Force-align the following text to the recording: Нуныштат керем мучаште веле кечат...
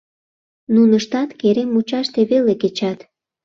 Нуныштат 0.73 1.29
керем 1.39 1.69
мучаште 1.71 2.19
веле 2.31 2.53
кечат... 2.61 2.99